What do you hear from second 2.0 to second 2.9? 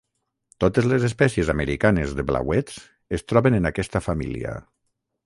de blauets